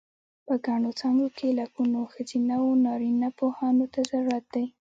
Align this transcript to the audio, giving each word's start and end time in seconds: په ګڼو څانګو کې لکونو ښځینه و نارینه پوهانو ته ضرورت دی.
په 0.45 0.53
ګڼو 0.65 0.91
څانګو 0.99 1.27
کې 1.37 1.57
لکونو 1.59 1.99
ښځینه 2.13 2.55
و 2.61 2.67
نارینه 2.85 3.29
پوهانو 3.37 3.85
ته 3.93 3.99
ضرورت 4.11 4.45
دی. 4.53 4.65